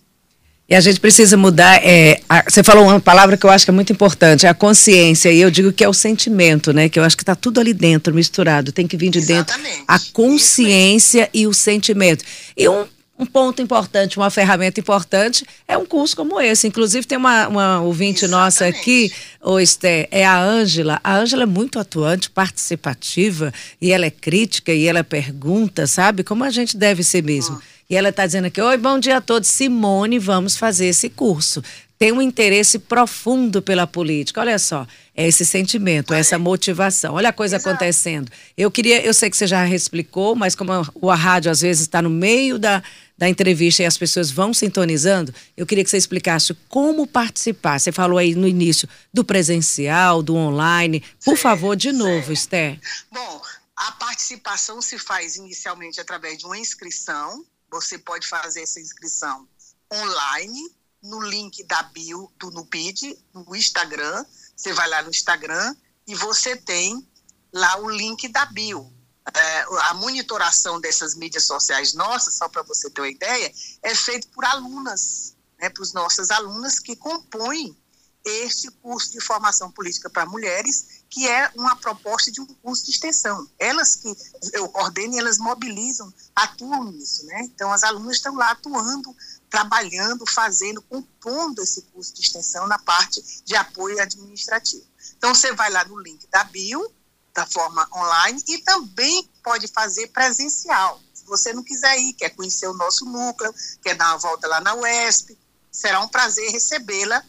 E 0.68 0.74
a 0.74 0.80
gente 0.80 1.00
precisa 1.00 1.36
mudar. 1.36 1.84
É, 1.84 2.20
a, 2.28 2.44
você 2.48 2.62
falou 2.62 2.84
uma 2.84 3.00
palavra 3.00 3.36
que 3.36 3.44
eu 3.44 3.50
acho 3.50 3.64
que 3.64 3.70
é 3.70 3.74
muito 3.74 3.92
importante, 3.92 4.46
a 4.46 4.54
consciência. 4.54 5.30
E 5.30 5.40
eu 5.40 5.50
digo 5.50 5.72
que 5.72 5.84
é 5.84 5.88
o 5.88 5.92
sentimento, 5.92 6.72
né? 6.72 6.88
Que 6.88 6.98
eu 6.98 7.04
acho 7.04 7.16
que 7.16 7.22
está 7.22 7.34
tudo 7.34 7.60
ali 7.60 7.74
dentro, 7.74 8.14
misturado. 8.14 8.72
Tem 8.72 8.86
que 8.86 8.96
vir 8.96 9.10
de 9.10 9.18
Exatamente. 9.18 9.70
dentro 9.70 9.84
a 9.86 9.98
consciência 10.12 11.28
e 11.34 11.46
o 11.46 11.52
sentimento. 11.52 12.24
E 12.56 12.68
um 12.68 12.86
um 13.18 13.26
ponto 13.26 13.60
importante, 13.62 14.16
uma 14.16 14.30
ferramenta 14.30 14.80
importante 14.80 15.46
é 15.68 15.76
um 15.76 15.84
curso 15.84 16.16
como 16.16 16.40
esse. 16.40 16.66
Inclusive, 16.66 17.06
tem 17.06 17.18
uma, 17.18 17.46
uma 17.46 17.80
ouvinte 17.80 18.24
Exatamente. 18.24 18.44
nossa 18.44 18.66
aqui, 18.66 19.12
o 19.40 19.60
Esther, 19.60 20.08
é 20.10 20.24
a 20.24 20.40
Ângela. 20.40 20.98
A 21.04 21.16
Ângela 21.16 21.42
é 21.44 21.46
muito 21.46 21.78
atuante, 21.78 22.30
participativa, 22.30 23.52
e 23.80 23.92
ela 23.92 24.06
é 24.06 24.10
crítica, 24.10 24.72
e 24.72 24.86
ela 24.86 25.04
pergunta, 25.04 25.86
sabe? 25.86 26.24
Como 26.24 26.42
a 26.42 26.50
gente 26.50 26.76
deve 26.76 27.04
ser 27.04 27.22
mesmo. 27.22 27.56
Hum. 27.56 27.60
E 27.88 27.96
ela 27.96 28.08
está 28.08 28.24
dizendo 28.24 28.46
aqui: 28.46 28.60
Oi, 28.60 28.76
bom 28.78 28.98
dia 28.98 29.18
a 29.18 29.20
todos. 29.20 29.48
Simone, 29.48 30.18
vamos 30.18 30.56
fazer 30.56 30.86
esse 30.86 31.10
curso. 31.10 31.62
Tem 32.02 32.10
um 32.10 32.20
interesse 32.20 32.80
profundo 32.80 33.62
pela 33.62 33.86
política. 33.86 34.40
Olha 34.40 34.58
só, 34.58 34.88
é 35.14 35.28
esse 35.28 35.46
sentimento, 35.46 36.12
é 36.12 36.18
essa 36.18 36.36
motivação. 36.36 37.14
Olha 37.14 37.28
a 37.28 37.32
coisa 37.32 37.54
Exato. 37.54 37.68
acontecendo. 37.68 38.28
Eu 38.56 38.72
queria, 38.72 39.00
eu 39.06 39.14
sei 39.14 39.30
que 39.30 39.36
você 39.36 39.46
já 39.46 39.68
explicou, 39.68 40.34
mas 40.34 40.56
como 40.56 40.72
a, 40.72 40.84
a 41.12 41.14
rádio 41.14 41.48
às 41.48 41.60
vezes 41.60 41.82
está 41.82 42.02
no 42.02 42.10
meio 42.10 42.58
da, 42.58 42.82
da 43.16 43.28
entrevista 43.28 43.84
e 43.84 43.86
as 43.86 43.96
pessoas 43.96 44.32
vão 44.32 44.52
sintonizando, 44.52 45.32
eu 45.56 45.64
queria 45.64 45.84
que 45.84 45.90
você 45.90 45.96
explicasse 45.96 46.52
como 46.68 47.06
participar. 47.06 47.78
Você 47.78 47.92
falou 47.92 48.18
aí 48.18 48.34
no 48.34 48.48
início 48.48 48.88
do 49.14 49.24
presencial, 49.24 50.24
do 50.24 50.34
online. 50.34 51.04
Por 51.24 51.36
favor, 51.36 51.76
de 51.76 51.92
novo, 51.92 52.32
Esther. 52.32 52.80
Bom, 53.12 53.42
a 53.76 53.92
participação 53.92 54.82
se 54.82 54.98
faz 54.98 55.36
inicialmente 55.36 56.00
através 56.00 56.36
de 56.36 56.46
uma 56.46 56.58
inscrição. 56.58 57.44
Você 57.70 57.96
pode 57.96 58.26
fazer 58.26 58.62
essa 58.62 58.80
inscrição 58.80 59.46
online 59.94 60.81
no 61.02 61.20
link 61.20 61.64
da 61.64 61.82
bio 61.82 62.32
do 62.38 62.50
Nupid, 62.50 63.18
no 63.34 63.54
Instagram. 63.56 64.24
Você 64.56 64.72
vai 64.72 64.88
lá 64.88 65.02
no 65.02 65.10
Instagram 65.10 65.74
e 66.06 66.14
você 66.14 66.56
tem 66.56 67.06
lá 67.52 67.78
o 67.78 67.90
link 67.90 68.28
da 68.28 68.46
bio 68.46 68.92
é, 69.34 69.62
a 69.90 69.94
monitoração 69.94 70.80
dessas 70.80 71.14
mídias 71.14 71.46
sociais 71.46 71.94
nossas, 71.94 72.34
só 72.34 72.48
para 72.48 72.62
você 72.62 72.90
ter 72.90 73.00
uma 73.00 73.08
ideia, 73.08 73.52
é 73.82 73.94
feito 73.94 74.28
por 74.28 74.44
alunas, 74.44 75.36
né, 75.60 75.68
por 75.68 75.86
nossas 75.94 76.30
alunas 76.30 76.78
que 76.78 76.96
compõem 76.96 77.76
este 78.24 78.70
curso 78.70 79.12
de 79.12 79.20
formação 79.20 79.70
política 79.70 80.10
para 80.10 80.26
mulheres, 80.26 81.01
que 81.12 81.28
é 81.28 81.52
uma 81.54 81.76
proposta 81.76 82.32
de 82.32 82.40
um 82.40 82.46
curso 82.46 82.86
de 82.86 82.92
extensão. 82.92 83.46
Elas 83.58 83.96
que 83.96 84.10
eu 84.54 84.66
coordeno, 84.70 85.18
elas 85.18 85.36
mobilizam, 85.36 86.10
atuam 86.34 86.84
nisso, 86.84 87.26
né? 87.26 87.42
Então 87.42 87.70
as 87.70 87.82
alunas 87.82 88.16
estão 88.16 88.34
lá 88.34 88.52
atuando, 88.52 89.14
trabalhando, 89.50 90.24
fazendo, 90.26 90.80
compondo 90.80 91.60
esse 91.60 91.82
curso 91.82 92.14
de 92.14 92.22
extensão 92.22 92.66
na 92.66 92.78
parte 92.78 93.22
de 93.44 93.54
apoio 93.54 94.00
administrativo. 94.00 94.86
Então 95.18 95.34
você 95.34 95.52
vai 95.52 95.70
lá 95.70 95.84
no 95.84 96.00
link 96.00 96.26
da 96.28 96.44
bio, 96.44 96.90
da 97.34 97.44
forma 97.44 97.86
online 97.94 98.42
e 98.48 98.58
também 98.62 99.30
pode 99.44 99.68
fazer 99.68 100.06
presencial. 100.08 100.98
Se 101.12 101.26
você 101.26 101.52
não 101.52 101.62
quiser 101.62 101.94
ir, 101.98 102.14
quer 102.14 102.30
conhecer 102.30 102.68
o 102.68 102.74
nosso 102.74 103.04
núcleo, 103.04 103.54
quer 103.82 103.94
dar 103.96 104.12
uma 104.12 104.18
volta 104.18 104.48
lá 104.48 104.62
na 104.62 104.74
UESP, 104.76 105.38
será 105.70 106.00
um 106.00 106.08
prazer 106.08 106.50
recebê-la 106.50 107.22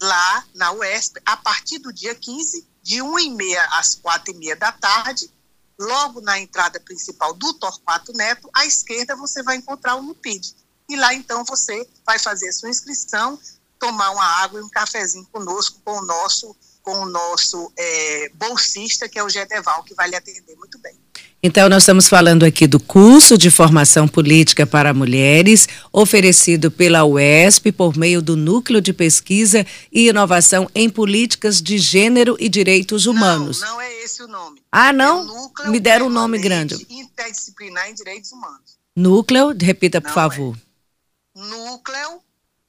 lá 0.00 0.46
na 0.54 0.70
UESP 0.70 1.20
a 1.26 1.36
partir 1.36 1.80
do 1.80 1.92
dia 1.92 2.14
15, 2.14 2.70
de 2.82 2.96
1h30 2.96 3.56
às 3.72 3.96
4h30 3.96 4.56
da 4.56 4.72
tarde, 4.72 5.30
logo 5.78 6.20
na 6.20 6.38
entrada 6.38 6.80
principal 6.80 7.32
do 7.32 7.54
Torquato 7.54 8.12
Neto, 8.12 8.50
à 8.52 8.66
esquerda 8.66 9.16
você 9.16 9.42
vai 9.42 9.56
encontrar 9.56 9.94
o 9.96 10.02
NUPID. 10.02 10.54
E 10.88 10.96
lá 10.96 11.14
então 11.14 11.44
você 11.44 11.88
vai 12.04 12.18
fazer 12.18 12.48
a 12.48 12.52
sua 12.52 12.68
inscrição, 12.68 13.38
tomar 13.78 14.10
uma 14.10 14.24
água 14.42 14.60
e 14.60 14.62
um 14.62 14.68
cafezinho 14.68 15.26
conosco, 15.32 15.80
com 15.84 15.98
o 15.98 16.04
nosso 16.04 16.56
com 16.82 16.98
o 17.02 17.06
nosso 17.06 17.72
é, 17.76 18.28
bolsista, 18.34 19.08
que 19.08 19.16
é 19.16 19.22
o 19.22 19.28
Gedeval, 19.28 19.84
que 19.84 19.94
vai 19.94 20.08
lhe 20.08 20.16
atender 20.16 20.56
muito 20.56 20.78
bem. 20.78 20.98
Então, 21.44 21.68
nós 21.68 21.82
estamos 21.82 22.08
falando 22.08 22.44
aqui 22.44 22.68
do 22.68 22.78
curso 22.78 23.36
de 23.36 23.50
formação 23.50 24.06
política 24.06 24.64
para 24.64 24.94
mulheres, 24.94 25.68
oferecido 25.92 26.70
pela 26.70 27.04
UESP 27.04 27.72
por 27.72 27.96
meio 27.96 28.22
do 28.22 28.36
Núcleo 28.36 28.80
de 28.80 28.92
Pesquisa 28.92 29.66
e 29.90 30.08
Inovação 30.08 30.70
em 30.72 30.88
Políticas 30.88 31.60
de 31.60 31.78
Gênero 31.78 32.36
e 32.38 32.48
Direitos 32.48 33.06
Humanos. 33.06 33.60
Não, 33.60 33.72
não 33.72 33.80
é 33.80 34.04
esse 34.04 34.22
o 34.22 34.28
nome. 34.28 34.62
Ah, 34.70 34.92
não? 34.92 35.50
É 35.64 35.68
Me 35.68 35.80
deram 35.80 36.06
um 36.06 36.10
nome 36.10 36.38
grande. 36.38 36.86
Interdisciplinar 36.88 37.90
em 37.90 37.94
Direitos 37.94 38.30
Humanos. 38.30 38.78
Núcleo, 38.94 39.52
repita, 39.60 40.00
por 40.00 40.08
não 40.08 40.14
favor. 40.14 40.56
É. 40.56 41.40
Núcleo 41.40 42.20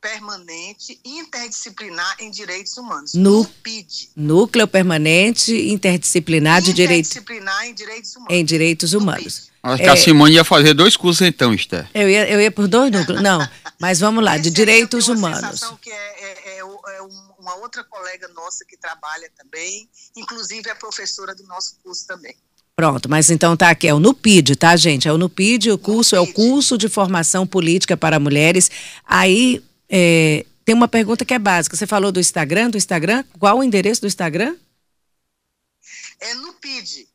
Permanente 0.03 1.00
Interdisciplinar 1.05 2.17
em 2.19 2.29
Direitos 2.29 2.75
Humanos, 2.75 3.13
NUPID. 3.13 4.10
Núcleo 4.13 4.67
Permanente 4.67 5.55
Interdisciplinar 5.72 6.62
de 6.62 6.74
Direitos 6.74 7.12
Interdisciplinar 7.12 7.65
em 7.65 7.74
Direitos 7.74 8.13
Humanos. 8.13 8.33
Em 8.33 8.45
Direitos 8.45 8.93
Humanos. 8.93 9.51
Acho 9.63 9.81
é, 9.81 9.86
que 9.86 9.89
a 9.89 9.95
Simone 9.95 10.36
ia 10.36 10.43
fazer 10.43 10.74
dois 10.74 10.98
cursos 10.98 11.25
então, 11.25 11.53
Esther. 11.53 11.89
Eu 11.93 12.10
ia, 12.10 12.29
eu 12.29 12.41
ia 12.41 12.51
por 12.51 12.67
dois 12.67 12.91
núcleos. 12.91 13.22
Não, 13.22 13.48
mas 13.79 14.01
vamos 14.01 14.22
lá, 14.22 14.38
de 14.38 14.51
Direitos 14.51 15.07
Humanos. 15.07 15.62
que 15.81 15.89
é, 15.89 15.95
é, 15.95 16.57
é, 16.57 16.60
é 16.60 17.01
uma 17.39 17.55
outra 17.62 17.81
colega 17.86 18.27
nossa 18.36 18.65
que 18.65 18.75
trabalha 18.75 19.31
também, 19.38 19.88
inclusive 20.17 20.69
é 20.69 20.75
professora 20.75 21.33
do 21.33 21.43
nosso 21.43 21.77
curso 21.81 22.05
também. 22.05 22.36
Pronto, 22.75 23.07
mas 23.07 23.29
então 23.29 23.55
tá 23.55 23.69
aqui, 23.69 23.88
é 23.88 23.93
o 23.93 24.00
NUPID, 24.00 24.57
tá, 24.57 24.75
gente? 24.75 25.07
É 25.07 25.13
o 25.13 25.17
NUPID, 25.17 25.72
o 25.72 25.77
curso 25.77 26.17
NUPID. 26.17 26.29
é 26.29 26.31
o 26.31 26.33
curso 26.33 26.77
de 26.77 26.89
formação 26.89 27.48
política 27.48 27.95
para 27.95 28.19
mulheres. 28.19 28.69
Aí 29.05 29.63
é, 29.96 30.46
tem 30.66 30.74
uma 30.74 30.88
pergunta 30.88 31.24
que 31.24 31.36
é 31.36 31.40
básica. 31.40 31.78
Você 31.78 31.86
falou 31.86 32.12
do 32.12 32.20
Instagram, 32.20 32.72
do 32.72 32.78
Instagram? 32.78 33.24
Qual 33.38 33.60
o 33.60 33.64
endereço 33.64 34.02
do 34.02 34.08
Instagram? 34.08 34.58
É 36.20 36.34
no 36.34 36.54
PID. 36.54 37.08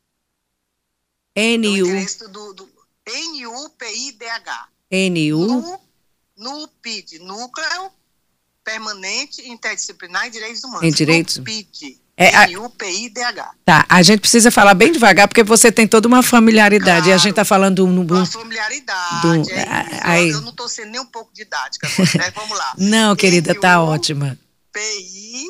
N-U. 1.34 1.88
É 1.88 2.28
do, 2.28 2.54
do 2.54 2.70
N-U-P-I-D-H. 3.04 4.68
N-U. 4.90 5.80
no 6.36 6.68
PID, 6.80 7.18
Núcleo 7.18 7.90
Permanente 8.62 9.48
Interdisciplinar 9.48 10.26
em 10.26 10.30
Direitos 10.30 10.62
Humanos. 10.62 10.84
Em 10.84 10.92
Direitos. 10.92 11.38
No 11.38 11.44
PID. 11.44 12.00
É, 12.20 12.34
a- 12.34 12.48
N-U-P-I-D-H. 12.50 13.50
Tá, 13.64 13.86
a 13.88 14.02
gente 14.02 14.18
precisa 14.20 14.50
falar 14.50 14.74
bem 14.74 14.90
devagar, 14.90 15.28
porque 15.28 15.44
você 15.44 15.70
tem 15.70 15.86
toda 15.86 16.08
uma 16.08 16.20
familiaridade. 16.20 17.08
E 17.08 17.12
a 17.12 17.14
Claro. 17.14 17.22
gente 17.22 17.34
tá 17.34 17.44
falando 17.44 17.86
no. 17.86 18.02
Uma 18.02 18.26
familiaridade. 18.26 19.22
do- 19.22 19.50
é 19.52 19.62
a- 19.62 20.00
aí- 20.10 20.30
Eu, 20.30 20.40
não 20.40 20.50
estou 20.50 20.68
sendo 20.68 20.90
nem 20.90 21.00
um 21.00 21.06
pouco 21.06 21.30
didática, 21.32 21.86
agora, 21.86 22.10
né? 22.18 22.32
Vamos 22.34 22.58
lá. 22.58 22.74
Não, 22.76 23.14
querida, 23.14 23.54
tá 23.54 23.80
ótima. 23.80 24.36
P-I-D-H. 24.72 25.48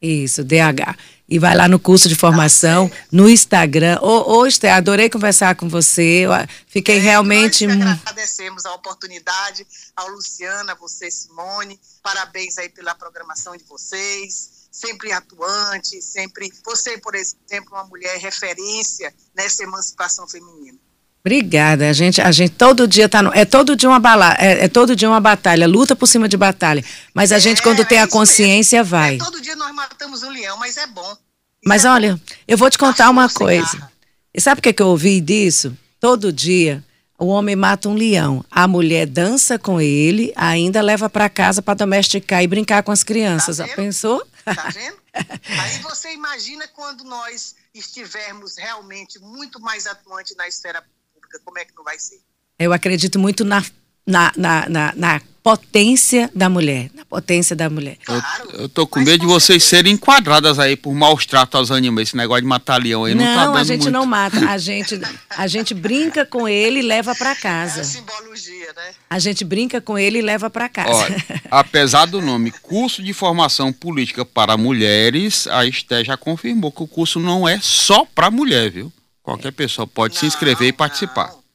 Isso, 0.00 0.44
DH. 0.44 0.94
E 1.28 1.38
vai 1.40 1.56
lá 1.56 1.66
no 1.66 1.78
curso 1.80 2.08
de 2.08 2.14
formação, 2.14 2.88
no 3.10 3.28
Instagram. 3.28 3.98
Ô, 4.00 4.38
ô 4.38 4.46
Esther, 4.46 4.72
adorei 4.74 5.10
conversar 5.10 5.56
com 5.56 5.68
você. 5.68 6.24
Eu, 6.26 6.32
ah, 6.32 6.46
fiquei 6.68 6.98
É, 6.98 7.00
realmente. 7.00 7.66
Nós 7.66 7.98
agradecemos 8.00 8.64
a 8.64 8.72
oportunidade, 8.74 9.66
ao 9.96 10.06
Luciana, 10.08 10.72
a 10.72 10.76
você, 10.76 11.10
Simone. 11.10 11.80
Parabéns 12.02 12.56
aí 12.58 12.68
pela 12.68 12.94
programação 12.94 13.56
de 13.56 13.64
vocês. 13.64 14.50
Sempre 14.76 15.10
atuante, 15.10 16.02
sempre. 16.02 16.52
Você, 16.66 16.98
por 16.98 17.14
exemplo, 17.14 17.72
uma 17.72 17.84
mulher 17.84 18.18
referência 18.18 19.10
nessa 19.34 19.62
emancipação 19.62 20.28
feminina. 20.28 20.76
Obrigada. 21.20 21.88
A 21.88 21.94
gente, 21.94 22.20
a 22.20 22.30
gente 22.30 22.50
todo 22.52 22.86
dia 22.86 23.08
tá 23.08 23.22
no, 23.22 23.32
é 23.32 23.46
todo 23.46 23.74
dia 23.74 23.88
uma 23.88 23.98
bala, 23.98 24.36
é, 24.38 24.66
é 24.66 24.68
todo 24.68 24.94
dia 24.94 25.08
uma 25.08 25.18
batalha, 25.20 25.66
luta 25.66 25.96
por 25.96 26.06
cima 26.06 26.28
de 26.28 26.36
batalha. 26.36 26.84
Mas 27.14 27.32
a 27.32 27.38
gente 27.38 27.60
É, 27.60 27.62
quando 27.62 27.86
tem 27.86 27.96
é 27.96 28.02
a 28.02 28.06
consciência 28.06 28.80
mesmo. 28.80 28.90
vai. 28.90 29.14
É, 29.14 29.18
todo 29.18 29.40
dia 29.40 29.56
nós 29.56 29.74
matamos 29.74 30.22
um 30.22 30.28
leão, 30.30 30.58
mas 30.58 30.76
é 30.76 30.86
bom. 30.86 31.10
Isso 31.10 31.18
Mas 31.64 31.86
é 31.86 31.90
olha, 31.90 32.14
bom. 32.14 32.20
eu 32.46 32.58
vou 32.58 32.68
te 32.70 32.76
contar 32.76 33.08
uma 33.08 33.30
coisa. 33.30 33.90
E 34.34 34.40
sabe 34.42 34.58
o 34.58 34.62
que, 34.62 34.74
que 34.74 34.82
eu 34.82 34.88
ouvi 34.88 35.22
disso? 35.22 35.74
Todo 35.98 36.30
dia 36.30 36.84
o 37.18 37.28
homem 37.28 37.56
mata 37.56 37.88
um 37.88 37.94
leão, 37.94 38.44
a 38.50 38.68
mulher 38.68 39.06
dança 39.06 39.58
com 39.58 39.80
ele, 39.80 40.34
ainda 40.36 40.82
leva 40.82 41.08
para 41.08 41.30
casa 41.30 41.62
para 41.62 41.72
domesticar 41.72 42.42
e 42.42 42.46
brincar 42.46 42.82
com 42.82 42.92
as 42.92 43.02
crianças. 43.02 43.56
Tá 43.56 43.66
Já 43.66 43.74
pensou? 43.74 44.22
Tá 44.54 44.70
vendo? 44.70 44.98
Aí 45.12 45.78
você 45.82 46.12
imagina 46.12 46.68
quando 46.68 47.02
nós 47.04 47.56
estivermos 47.74 48.56
realmente 48.56 49.18
muito 49.18 49.60
mais 49.60 49.86
atuantes 49.86 50.36
na 50.36 50.46
esfera 50.46 50.82
pública, 51.12 51.40
como 51.44 51.58
é 51.58 51.64
que 51.64 51.74
não 51.74 51.82
vai 51.82 51.98
ser? 51.98 52.20
Eu 52.58 52.72
acredito 52.72 53.18
muito 53.18 53.44
na, 53.44 53.62
na, 54.06 54.32
na, 54.36 54.68
na, 54.68 54.92
na 54.94 55.20
potência 55.46 56.28
da 56.34 56.48
mulher. 56.48 56.90
Na 56.92 57.04
potência 57.04 57.54
da 57.54 57.70
mulher. 57.70 57.96
Claro. 58.04 58.50
Eu 58.54 58.68
tô 58.68 58.84
com 58.84 58.98
medo 58.98 59.18
de 59.20 59.26
vocês 59.26 59.62
certeza. 59.62 59.68
serem 59.76 59.92
enquadradas 59.92 60.58
aí 60.58 60.76
por 60.76 60.92
maus 60.92 61.24
tratos 61.24 61.56
aos 61.56 61.70
animais. 61.70 62.08
Esse 62.08 62.16
negócio 62.16 62.42
de 62.42 62.48
matar 62.48 62.82
leão 62.82 63.04
aí 63.04 63.14
não, 63.14 63.22
tá 63.24 63.34
Não, 63.36 63.46
dando 63.52 63.58
a 63.58 63.62
gente 63.64 63.82
muito. 63.82 63.92
não 63.92 64.04
mata. 64.04 64.38
A 64.50 64.58
gente, 64.58 65.00
a 65.30 65.46
gente 65.46 65.72
brinca 65.72 66.26
com 66.26 66.48
ele 66.48 66.80
e 66.80 66.82
leva 66.82 67.14
para 67.14 67.30
É 67.30 67.32
a 67.32 67.36
casa. 67.36 67.84
simbologia, 67.84 68.72
né? 68.76 68.90
A 69.08 69.20
gente 69.20 69.44
brinca 69.44 69.80
com 69.80 69.96
ele 69.96 70.18
e 70.18 70.22
leva 70.22 70.50
para 70.50 70.68
casa. 70.68 70.90
Olha, 70.92 71.24
apesar 71.48 72.06
do 72.06 72.20
nome 72.20 72.50
Curso 72.50 73.00
de 73.00 73.12
Formação 73.12 73.72
Política 73.72 74.24
para 74.24 74.56
Mulheres, 74.56 75.46
a 75.46 75.64
Esté 75.64 76.02
já 76.04 76.16
confirmou 76.16 76.72
que 76.72 76.82
o 76.82 76.88
curso 76.88 77.20
não 77.20 77.48
é 77.48 77.60
só 77.62 78.04
para 78.04 78.32
mulher, 78.32 78.68
viu? 78.72 78.92
Qualquer 79.22 79.52
pessoa 79.52 79.86
pode 79.86 80.16
se 80.18 80.26
inscrever 80.26 80.66
e 80.68 80.72
Não, 80.72 80.76
participar. 80.76 81.28
Não, 81.28 81.34
não. 81.34 81.45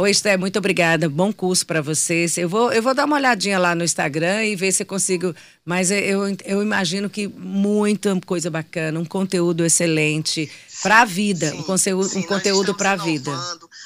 Oi, 0.00 0.10
Esté, 0.12 0.34
muito 0.38 0.58
obrigada. 0.58 1.10
Bom 1.10 1.30
curso 1.30 1.66
para 1.66 1.82
vocês. 1.82 2.38
Eu 2.38 2.48
vou, 2.48 2.72
eu 2.72 2.82
vou 2.82 2.94
dar 2.94 3.04
uma 3.04 3.16
olhadinha 3.16 3.58
lá 3.58 3.74
no 3.74 3.84
Instagram 3.84 4.46
e 4.46 4.56
ver 4.56 4.72
se 4.72 4.82
eu 4.82 4.86
consigo. 4.86 5.34
Mas 5.62 5.90
eu, 5.90 6.22
eu 6.46 6.62
imagino 6.62 7.10
que 7.10 7.28
muita 7.28 8.18
coisa 8.24 8.50
bacana, 8.50 8.98
um 8.98 9.04
conteúdo 9.04 9.62
excelente 9.62 10.50
para 10.82 11.02
a 11.02 11.04
vida, 11.04 11.48
um 11.48 11.58
Sim, 11.58 11.62
conteúdo, 11.64 12.08
sim, 12.08 12.20
um 12.20 12.22
conteúdo 12.22 12.74
para 12.74 12.92
a 12.92 12.96
vida. 12.96 13.30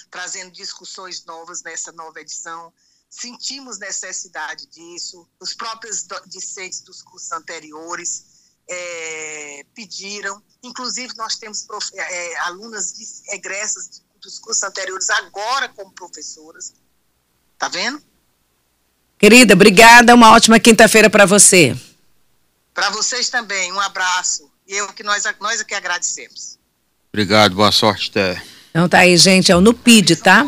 Trazendo 0.08 0.52
discussões 0.52 1.24
novas 1.24 1.64
nessa 1.64 1.90
nova 1.90 2.20
edição. 2.20 2.72
Sentimos 3.10 3.80
necessidade 3.80 4.68
disso. 4.68 5.26
Os 5.40 5.52
próprios 5.52 6.06
discentes 6.28 6.80
dos 6.82 7.02
cursos 7.02 7.32
anteriores 7.32 8.22
eh, 8.70 9.66
pediram. 9.74 10.40
Inclusive, 10.62 11.12
nós 11.16 11.34
temos 11.34 11.64
prof- 11.64 11.90
eh, 11.92 12.36
alunas 12.46 12.92
de- 12.92 13.34
egressas 13.34 13.88
de- 13.88 14.04
dos 14.24 14.38
cursos 14.38 14.62
anteriores 14.62 15.08
agora 15.10 15.68
como 15.68 15.92
professoras. 15.92 16.72
Tá 17.58 17.68
vendo? 17.68 18.02
Querida, 19.18 19.54
obrigada. 19.54 20.14
Uma 20.14 20.32
ótima 20.32 20.58
quinta-feira 20.58 21.08
para 21.08 21.26
você. 21.26 21.76
Para 22.72 22.90
vocês 22.90 23.28
também, 23.28 23.72
um 23.72 23.80
abraço. 23.80 24.50
E 24.66 24.74
eu 24.74 24.88
que 24.92 25.02
nós, 25.02 25.24
nós 25.40 25.60
é 25.60 25.64
que 25.64 25.74
agradecemos. 25.74 26.58
Obrigado, 27.12 27.54
boa 27.54 27.70
sorte, 27.70 28.04
Esté. 28.04 28.42
Então 28.70 28.88
tá 28.88 28.98
aí, 28.98 29.16
gente. 29.16 29.52
É 29.52 29.56
o 29.56 29.60
NUPID, 29.60 30.16
tá? 30.16 30.44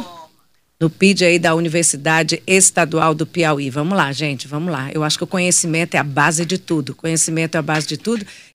No 0.78 0.90
PID 0.90 1.24
aí 1.24 1.38
da 1.38 1.54
Universidade 1.54 2.42
Estadual 2.46 3.14
do 3.14 3.26
Piauí. 3.26 3.70
Vamos 3.70 3.96
lá, 3.96 4.12
gente, 4.12 4.48
vamos 4.48 4.72
lá. 4.72 4.90
Eu 4.92 5.04
acho 5.04 5.16
que 5.16 5.24
o 5.24 5.26
conhecimento 5.26 5.94
é 5.94 5.98
a 5.98 6.04
base 6.04 6.44
de 6.44 6.58
tudo. 6.58 6.94
Conhecimento 6.94 7.54
é 7.54 7.58
a 7.58 7.62
base 7.62 7.86
de 7.86 7.96
tudo. 7.96 8.26